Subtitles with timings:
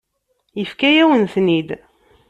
[0.59, 1.69] Yefka-yawen-ten-id.